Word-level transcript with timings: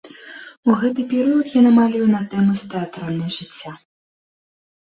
У 0.69 0.77
гэты 0.83 1.03
перыяд 1.11 1.47
яна 1.59 1.71
малюе 1.77 2.07
на 2.15 2.21
тэмы 2.31 2.53
з 2.63 2.73
тэатральнай 2.73 3.31
жыцця. 3.37 3.71